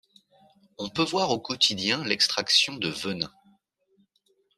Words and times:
On 0.79 0.89
peut 0.89 1.03
voir 1.03 1.29
au 1.29 1.39
quotidien 1.39 2.03
l'extraction 2.03 2.75
de 2.75 2.89
venin. 2.89 3.31